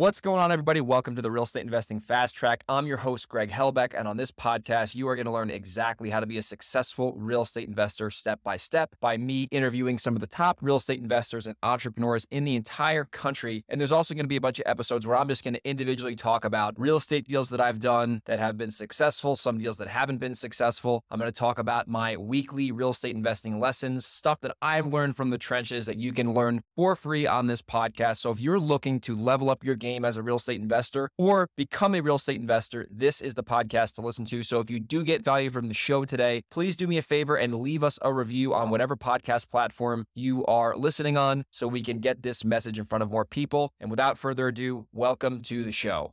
[0.00, 0.80] What's going on, everybody?
[0.80, 2.64] Welcome to the Real Estate Investing Fast Track.
[2.70, 6.08] I'm your host, Greg Helbeck, and on this podcast, you are going to learn exactly
[6.08, 10.16] how to be a successful real estate investor step by step by me interviewing some
[10.16, 13.62] of the top real estate investors and entrepreneurs in the entire country.
[13.68, 15.68] And there's also going to be a bunch of episodes where I'm just going to
[15.68, 19.76] individually talk about real estate deals that I've done that have been successful, some deals
[19.76, 21.04] that haven't been successful.
[21.10, 25.16] I'm going to talk about my weekly real estate investing lessons, stuff that I've learned
[25.16, 28.16] from the trenches that you can learn for free on this podcast.
[28.16, 31.48] So if you're looking to level up your game as a real estate investor or
[31.56, 34.42] become a real estate investor, this is the podcast to listen to.
[34.42, 37.36] So if you do get value from the show today, please do me a favor
[37.36, 41.82] and leave us a review on whatever podcast platform you are listening on so we
[41.82, 43.72] can get this message in front of more people.
[43.80, 46.12] And without further ado, welcome to the show.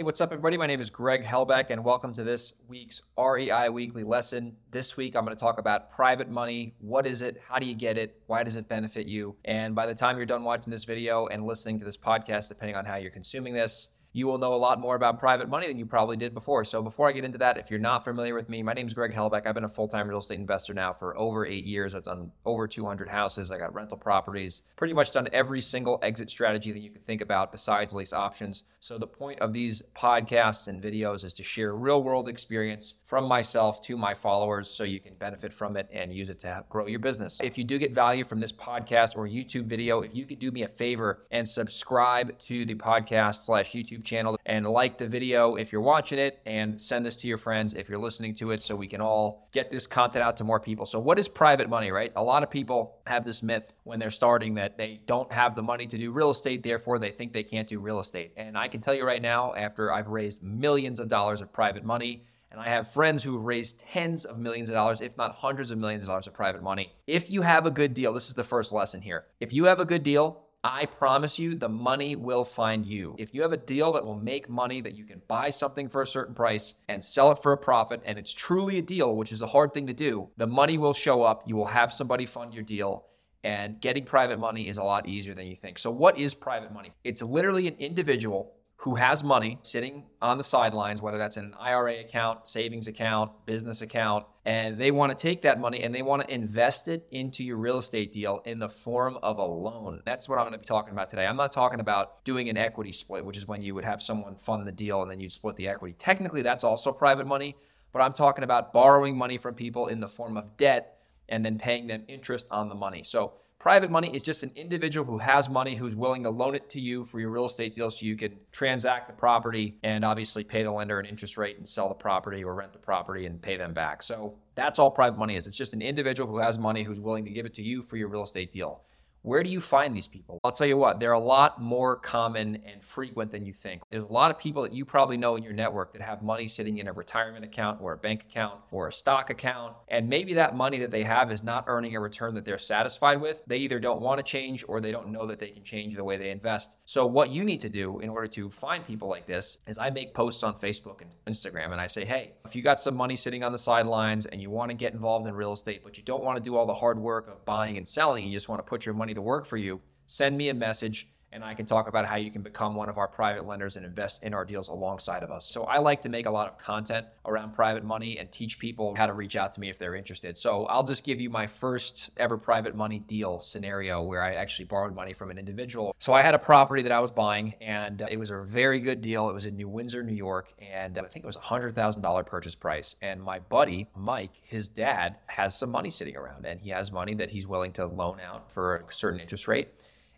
[0.00, 0.56] Hey, what's up, everybody?
[0.56, 4.56] My name is Greg Helbeck, and welcome to this week's REI Weekly Lesson.
[4.70, 6.74] This week, I'm going to talk about private money.
[6.78, 7.38] What is it?
[7.46, 8.18] How do you get it?
[8.26, 9.36] Why does it benefit you?
[9.44, 12.76] And by the time you're done watching this video and listening to this podcast, depending
[12.76, 15.78] on how you're consuming this, you will know a lot more about private money than
[15.78, 16.64] you probably did before.
[16.64, 18.94] So before I get into that, if you're not familiar with me, my name is
[18.94, 19.46] Greg Helbeck.
[19.46, 21.94] I've been a full-time real estate investor now for over eight years.
[21.94, 23.50] I've done over 200 houses.
[23.50, 27.20] I got rental properties, pretty much done every single exit strategy that you can think
[27.20, 28.64] about besides lease options.
[28.80, 33.26] So the point of these podcasts and videos is to share real world experience from
[33.26, 36.86] myself to my followers so you can benefit from it and use it to grow
[36.86, 37.38] your business.
[37.42, 40.50] If you do get value from this podcast or YouTube video, if you could do
[40.50, 45.06] me a favor and subscribe to the podcast slash YouTube YouTube channel and like the
[45.06, 48.50] video if you're watching it and send this to your friends if you're listening to
[48.50, 50.86] it so we can all get this content out to more people.
[50.86, 52.12] So, what is private money, right?
[52.16, 55.62] A lot of people have this myth when they're starting that they don't have the
[55.62, 58.32] money to do real estate, therefore, they think they can't do real estate.
[58.36, 61.84] And I can tell you right now, after I've raised millions of dollars of private
[61.84, 65.36] money, and I have friends who have raised tens of millions of dollars, if not
[65.36, 66.92] hundreds of millions of dollars of private money.
[67.06, 69.26] If you have a good deal, this is the first lesson here.
[69.38, 73.16] If you have a good deal, I promise you the money will find you.
[73.18, 76.02] If you have a deal that will make money, that you can buy something for
[76.02, 79.32] a certain price and sell it for a profit, and it's truly a deal, which
[79.32, 81.44] is a hard thing to do, the money will show up.
[81.46, 83.06] You will have somebody fund your deal.
[83.42, 85.78] And getting private money is a lot easier than you think.
[85.78, 86.92] So, what is private money?
[87.04, 92.00] It's literally an individual who has money sitting on the sidelines, whether that's an IRA
[92.00, 96.22] account, savings account, business account, and they want to take that money and they want
[96.22, 100.00] to invest it into your real estate deal in the form of a loan.
[100.06, 101.26] That's what I'm going to be talking about today.
[101.26, 104.34] I'm not talking about doing an equity split, which is when you would have someone
[104.36, 105.94] fund the deal and then you'd split the equity.
[105.98, 107.56] Technically, that's also private money,
[107.92, 111.58] but I'm talking about borrowing money from people in the form of debt and then
[111.58, 113.02] paying them interest on the money.
[113.02, 116.70] So Private money is just an individual who has money who's willing to loan it
[116.70, 120.42] to you for your real estate deal so you can transact the property and obviously
[120.42, 123.42] pay the lender an interest rate and sell the property or rent the property and
[123.42, 124.02] pay them back.
[124.02, 125.46] So that's all private money is.
[125.46, 127.98] It's just an individual who has money who's willing to give it to you for
[127.98, 128.80] your real estate deal.
[129.22, 130.40] Where do you find these people?
[130.42, 133.82] I'll tell you what, they're a lot more common and frequent than you think.
[133.90, 136.48] There's a lot of people that you probably know in your network that have money
[136.48, 139.74] sitting in a retirement account or a bank account or a stock account.
[139.88, 143.20] And maybe that money that they have is not earning a return that they're satisfied
[143.20, 143.42] with.
[143.46, 146.04] They either don't want to change or they don't know that they can change the
[146.04, 146.78] way they invest.
[146.86, 149.90] So, what you need to do in order to find people like this is I
[149.90, 153.16] make posts on Facebook and Instagram and I say, hey, if you got some money
[153.16, 156.04] sitting on the sidelines and you want to get involved in real estate, but you
[156.04, 158.58] don't want to do all the hard work of buying and selling, you just want
[158.60, 161.54] to put your money money to work for you, send me a message and I
[161.54, 164.34] can talk about how you can become one of our private lenders and invest in
[164.34, 165.46] our deals alongside of us.
[165.46, 168.94] So I like to make a lot of content around private money and teach people
[168.96, 170.36] how to reach out to me if they're interested.
[170.36, 174.64] So I'll just give you my first ever private money deal scenario where I actually
[174.64, 175.94] borrowed money from an individual.
[175.98, 179.00] So I had a property that I was buying and it was a very good
[179.00, 179.28] deal.
[179.28, 182.54] It was in New Windsor, New York, and I think it was a $100,000 purchase
[182.54, 182.96] price.
[183.02, 187.14] And my buddy, Mike, his dad has some money sitting around and he has money
[187.14, 189.68] that he's willing to loan out for a certain interest rate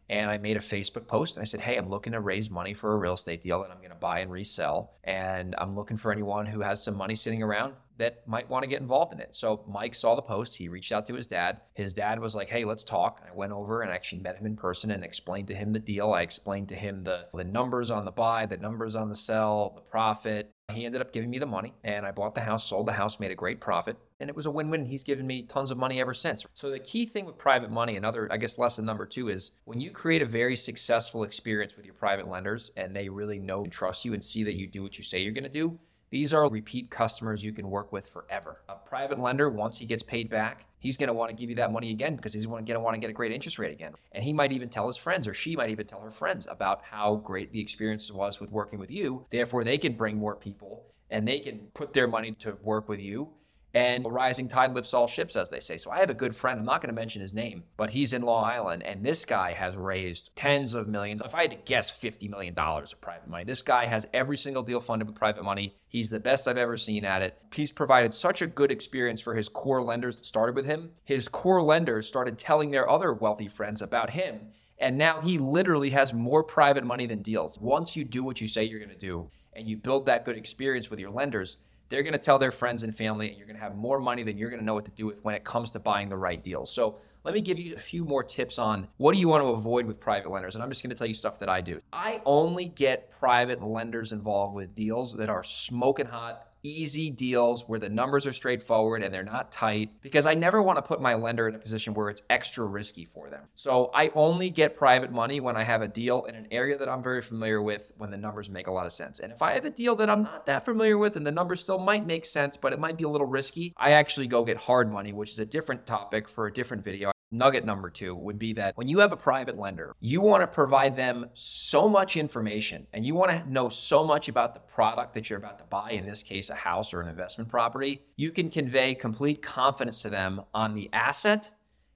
[0.08, 2.92] and I made a Facebook post I said, Hey, I'm looking to raise money for
[2.92, 4.94] a real estate deal that I'm going to buy and resell.
[5.04, 8.68] And I'm looking for anyone who has some money sitting around that might want to
[8.68, 9.34] get involved in it.
[9.34, 10.56] So Mike saw the post.
[10.56, 11.60] He reached out to his dad.
[11.74, 13.22] His dad was like, Hey, let's talk.
[13.28, 16.12] I went over and actually met him in person and explained to him the deal.
[16.12, 19.72] I explained to him the, the numbers on the buy, the numbers on the sell,
[19.74, 22.86] the profit, he ended up giving me the money and I bought the house, sold
[22.86, 24.86] the house, made a great profit, and it was a win win.
[24.86, 26.46] He's given me tons of money ever since.
[26.54, 29.80] So, the key thing with private money, another, I guess, lesson number two is when
[29.80, 33.72] you create a very successful experience with your private lenders and they really know and
[33.72, 35.78] trust you and see that you do what you say you're going to do,
[36.12, 38.60] these are repeat customers you can work with forever.
[38.68, 41.56] A private lender, once he gets paid back, he's going to want to give you
[41.56, 43.94] that money again because he's going to want to get a great interest rate again.
[44.12, 46.82] And he might even tell his friends, or she might even tell her friends about
[46.82, 49.24] how great the experience was with working with you.
[49.30, 53.00] Therefore, they can bring more people and they can put their money to work with
[53.00, 53.30] you
[53.74, 55.78] And a rising tide lifts all ships, as they say.
[55.78, 56.58] So I have a good friend.
[56.58, 58.82] I'm not going to mention his name, but he's in Long Island.
[58.82, 61.22] And this guy has raised tens of millions.
[61.24, 63.44] If I had to guess, $50 million of private money.
[63.44, 65.74] This guy has every single deal funded with private money.
[65.88, 67.38] He's the best I've ever seen at it.
[67.54, 70.90] He's provided such a good experience for his core lenders that started with him.
[71.04, 74.52] His core lenders started telling their other wealthy friends about him.
[74.78, 77.58] And now he literally has more private money than deals.
[77.60, 80.36] Once you do what you say you're going to do and you build that good
[80.36, 81.58] experience with your lenders,
[81.92, 84.22] they're going to tell their friends and family, and you're going to have more money
[84.22, 86.16] than you're going to know what to do with when it comes to buying the
[86.16, 86.72] right deals.
[86.72, 89.48] So, let me give you a few more tips on what do you want to
[89.48, 90.56] avoid with private lenders.
[90.56, 91.78] And I'm just going to tell you stuff that I do.
[91.92, 97.78] I only get private lenders involved with deals that are smoking hot easy deals where
[97.78, 101.14] the numbers are straightforward and they're not tight because I never want to put my
[101.14, 103.44] lender in a position where it's extra risky for them.
[103.54, 106.88] So I only get private money when I have a deal in an area that
[106.88, 109.20] I'm very familiar with when the numbers make a lot of sense.
[109.20, 111.60] And if I have a deal that I'm not that familiar with and the numbers
[111.60, 114.56] still might make sense, but it might be a little risky, I actually go get
[114.56, 117.12] hard money, which is a different topic for a different video.
[117.32, 120.46] Nugget number two would be that when you have a private lender, you want to
[120.46, 125.14] provide them so much information and you want to know so much about the product
[125.14, 128.02] that you're about to buy, in this case, a house or an investment property.
[128.16, 131.50] You can convey complete confidence to them on the asset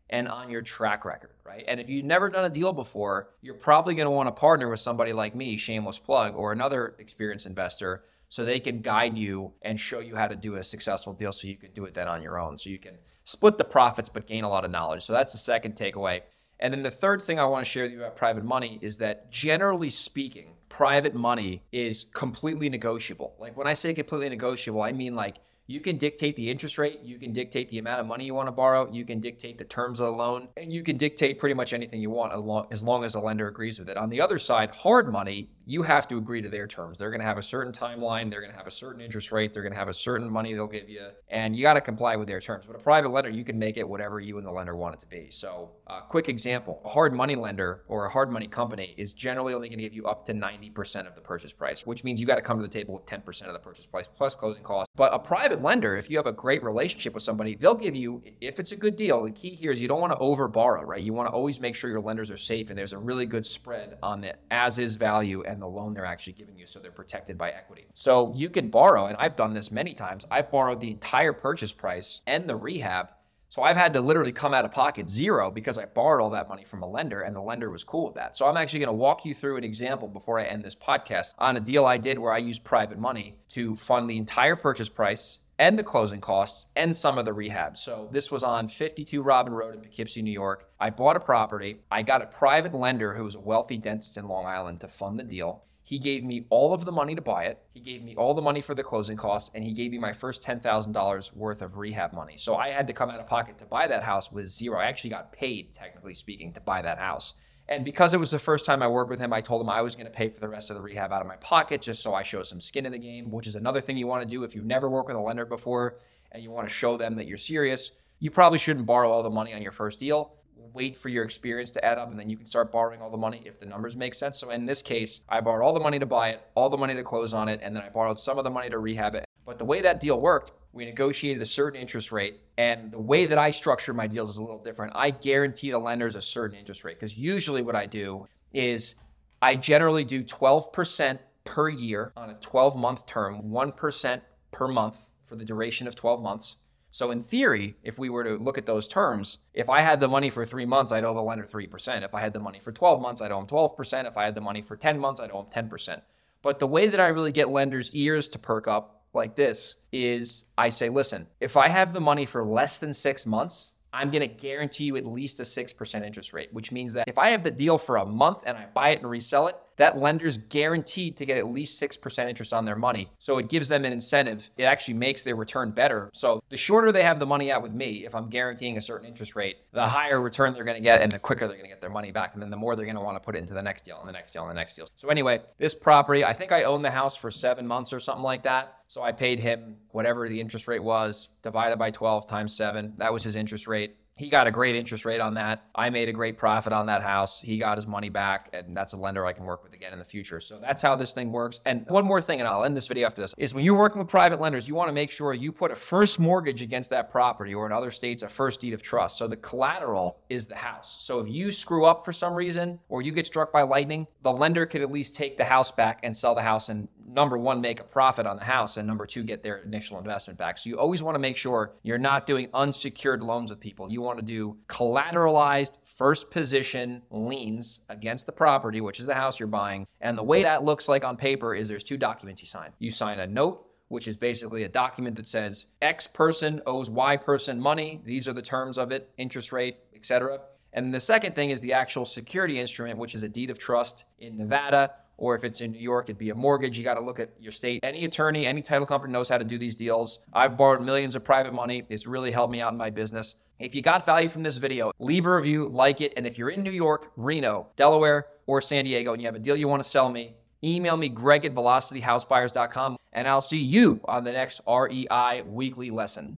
[0.08, 1.64] and on your track record, right?
[1.68, 4.70] And if you've never done a deal before, you're probably going to want to partner
[4.70, 9.52] with somebody like me, shameless plug, or another experienced investor so they can guide you
[9.62, 12.08] and show you how to do a successful deal so you can do it then
[12.08, 12.56] on your own.
[12.56, 12.94] So you can
[13.24, 15.04] split the profits but gain a lot of knowledge.
[15.04, 16.22] So that's the second takeaway.
[16.58, 18.96] And then the third thing I want to share with you about private money is
[18.98, 23.34] that generally speaking, private money is completely negotiable.
[23.38, 25.36] Like when I say completely negotiable, I mean like
[25.66, 28.46] you can dictate the interest rate, you can dictate the amount of money you want
[28.46, 31.54] to borrow, you can dictate the terms of the loan, and you can dictate pretty
[31.54, 32.32] much anything you want
[32.70, 33.96] as long as the lender agrees with it.
[33.96, 36.98] On the other side, hard money, you have to agree to their terms.
[36.98, 39.52] They're going to have a certain timeline, they're going to have a certain interest rate,
[39.52, 42.14] they're going to have a certain money they'll give you, and you got to comply
[42.14, 42.64] with their terms.
[42.64, 45.00] But a private lender, you can make it whatever you and the lender want it
[45.00, 45.30] to be.
[45.30, 49.54] So, a quick example a hard money lender or a hard money company is generally
[49.54, 52.26] only going to give you up to 90% of the purchase price, which means you
[52.26, 54.92] got to come to the table with 10% of the purchase price plus closing costs.
[54.94, 55.18] But a
[55.56, 58.72] private lender, if you have a great relationship with somebody, they'll give you, if it's
[58.72, 61.02] a good deal, the key here is you don't want to over borrow, right?
[61.02, 63.46] You want to always make sure your lenders are safe and there's a really good
[63.46, 66.90] spread on the as is value and the loan they're actually giving you so they're
[66.90, 67.86] protected by equity.
[67.94, 70.26] So you can borrow, and I've done this many times.
[70.30, 73.08] I've borrowed the entire purchase price and the rehab.
[73.48, 76.48] So I've had to literally come out of pocket zero because I borrowed all that
[76.48, 78.36] money from a lender and the lender was cool with that.
[78.36, 81.32] So I'm actually going to walk you through an example before I end this podcast
[81.38, 84.88] on a deal I did where I used private money to fund the entire purchase
[84.88, 87.76] price and the closing costs and some of the rehab.
[87.76, 90.68] So this was on 52 Robin Road in Poughkeepsie, New York.
[90.78, 91.80] I bought a property.
[91.90, 95.18] I got a private lender who was a wealthy dentist in Long Island to fund
[95.18, 95.62] the deal.
[95.82, 97.62] He gave me all of the money to buy it.
[97.72, 100.12] He gave me all the money for the closing costs, and he gave me my
[100.12, 102.36] first $10,000 worth of rehab money.
[102.36, 104.80] So I had to come out of pocket to buy that house with zero.
[104.80, 107.34] I actually got paid, technically speaking, to buy that house.
[107.68, 109.82] And because it was the first time I worked with him, I told him I
[109.82, 112.02] was going to pay for the rest of the rehab out of my pocket just
[112.02, 114.28] so I show some skin in the game, which is another thing you want to
[114.28, 115.98] do if you've never worked with a lender before
[116.32, 117.90] and you want to show them that you're serious.
[118.20, 120.36] You probably shouldn't borrow all the money on your first deal
[120.76, 123.16] wait for your experience to add up and then you can start borrowing all the
[123.16, 124.38] money if the numbers make sense.
[124.38, 126.94] So in this case, I borrowed all the money to buy it, all the money
[126.94, 129.24] to close on it, and then I borrowed some of the money to rehab it.
[129.46, 132.40] But the way that deal worked, we negotiated a certain interest rate.
[132.58, 134.92] And the way that I structure my deals is a little different.
[134.94, 138.94] I guarantee the lenders a certain interest rate because usually what I do is
[139.42, 144.20] I generally do 12% per year on a 12 month term, 1%
[144.52, 146.56] per month for the duration of 12 months.
[146.90, 150.08] So in theory, if we were to look at those terms, if I had the
[150.08, 152.02] money for three months, I'd owe the lender 3%.
[152.02, 154.06] If I had the money for 12 months, I'd owe him 12%.
[154.06, 156.00] If I had the money for 10 months, I'd owe him 10%.
[156.42, 160.50] But the way that I really get lenders' ears to perk up like this is
[160.56, 164.20] I say, listen, if I have the money for less than six months, I'm going
[164.20, 167.42] to guarantee you at least a 6% interest rate, which means that if I have
[167.42, 171.16] the deal for a month and I buy it and resell it, that lender's guaranteed
[171.18, 173.10] to get at least 6% interest on their money.
[173.18, 174.50] So it gives them an incentive.
[174.56, 176.10] It actually makes their return better.
[176.14, 179.06] So the shorter they have the money out with me, if I'm guaranteeing a certain
[179.06, 181.72] interest rate, the higher return they're going to get and the quicker they're going to
[181.72, 182.34] get their money back.
[182.34, 183.98] And then the more they're going to want to put it into the next deal
[184.00, 184.86] and the next deal and the next deal.
[184.94, 188.24] So anyway, this property, I think I owned the house for seven months or something
[188.24, 188.78] like that.
[188.88, 192.94] So I paid him whatever the interest rate was, divided by 12 times seven.
[192.98, 195.66] That was his interest rate he got a great interest rate on that.
[195.74, 197.38] I made a great profit on that house.
[197.38, 199.98] He got his money back, and that's a lender I can work with again in
[199.98, 200.40] the future.
[200.40, 201.60] So that's how this thing works.
[201.66, 203.98] And one more thing, and I'll end this video after this, is when you're working
[203.98, 207.10] with private lenders, you want to make sure you put a first mortgage against that
[207.10, 209.18] property, or in other states, a first deed of trust.
[209.18, 211.02] So the collateral is the house.
[211.02, 214.32] So if you screw up for some reason, or you get struck by lightning, the
[214.32, 217.60] lender could at least take the house back and sell the house and number one,
[217.60, 220.58] make a profit on the house, and number two, get their initial investment back.
[220.58, 223.90] So you always want to make sure you're not doing unsecured loans with people.
[223.90, 229.40] You want to do collateralized first position liens against the property, which is the house
[229.40, 229.86] you're buying.
[230.00, 232.70] And the way that looks like on paper is there's two documents you sign.
[232.78, 237.16] You sign a note which is basically a document that says X person owes Y
[237.16, 238.00] person money.
[238.04, 240.40] These are the terms of it, interest rate, etc.
[240.72, 244.04] And the second thing is the actual security instrument, which is a deed of trust
[244.18, 246.78] in Nevada or if it's in New York, it'd be a mortgage.
[246.78, 247.80] You got to look at your state.
[247.82, 250.20] Any attorney, any title company knows how to do these deals.
[250.32, 251.84] I've borrowed millions of private money.
[251.88, 253.36] It's really helped me out in my business.
[253.58, 256.12] If you got value from this video, leave a review, like it.
[256.16, 259.38] And if you're in New York, Reno, Delaware, or San Diego, and you have a
[259.38, 264.00] deal you want to sell me, email me, greg at velocityhousebuyers.com, and I'll see you
[264.04, 266.36] on the next REI weekly lesson.